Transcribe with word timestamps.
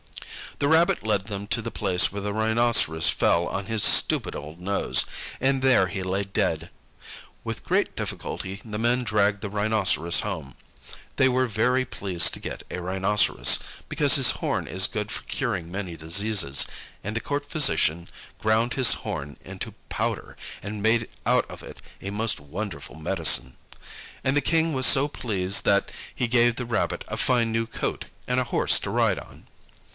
The 0.57 0.67
Rabbit 0.67 1.03
led 1.05 1.21
them 1.25 1.47
to 1.47 1.61
the 1.61 1.71
place 1.71 2.11
where 2.11 2.21
the 2.21 2.33
Rhinoceros 2.33 3.09
fell 3.09 3.47
on 3.47 3.65
his 3.65 3.83
stupid 3.83 4.35
old 4.35 4.59
nose, 4.59 5.05
and 5.39 5.61
there 5.61 5.87
he 5.87 6.03
lay 6.03 6.23
dead. 6.23 6.69
With 7.43 7.63
great 7.63 7.95
difficulty 7.95 8.61
the 8.65 8.77
men 8.77 9.03
dragged 9.03 9.41
the 9.41 9.49
Rhinoceros 9.49 10.19
home. 10.19 10.55
They 11.15 11.29
were 11.29 11.47
very 11.47 11.85
pleased 11.85 12.33
to 12.33 12.39
get 12.39 12.63
a 12.69 12.79
Rhinoceros, 12.81 13.59
because 13.89 14.15
his 14.15 14.31
horn 14.31 14.67
is 14.67 14.85
good 14.87 15.11
for 15.11 15.23
curing 15.23 15.71
many 15.71 15.95
diseases, 15.95 16.65
and 17.03 17.15
the 17.15 17.21
court 17.21 17.47
physician 17.49 18.07
ground 18.39 18.73
his 18.73 18.93
horn 19.05 19.37
into 19.43 19.75
powder, 19.89 20.35
and 20.61 20.81
made 20.83 21.09
out 21.27 21.49
of 21.49 21.61
it 21.63 21.79
a 22.01 22.09
most 22.11 22.39
wonderful 22.39 22.95
medicine. 22.95 23.55
And 24.23 24.35
the 24.35 24.41
King 24.41 24.73
was 24.73 24.85
so 24.85 25.07
pleased, 25.07 25.63
that 25.65 25.91
he 26.13 26.27
gave 26.27 26.55
the 26.55 26.65
Rabbit 26.65 27.03
a 27.07 27.17
fine 27.17 27.51
new 27.51 27.65
coat, 27.65 28.05
and 28.27 28.39
a 28.39 28.45
horse 28.45 28.77
to 28.79 28.89
ride 28.91 29.17
on. 29.17 29.45